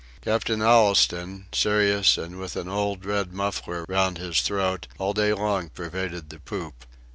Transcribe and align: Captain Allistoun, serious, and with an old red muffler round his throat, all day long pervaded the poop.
Captain 0.21 0.61
Allistoun, 0.61 1.45
serious, 1.53 2.17
and 2.17 2.39
with 2.39 2.55
an 2.55 2.67
old 2.67 3.05
red 3.05 3.31
muffler 3.31 3.85
round 3.87 4.17
his 4.17 4.41
throat, 4.41 4.87
all 4.97 5.13
day 5.13 5.31
long 5.31 5.69
pervaded 5.69 6.31
the 6.31 6.39
poop. 6.39 6.87